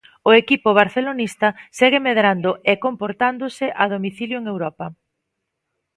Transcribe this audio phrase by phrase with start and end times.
[0.29, 1.49] O equipo barcelonista
[1.79, 4.85] segue medrando e comportándose a domicilio en Europa.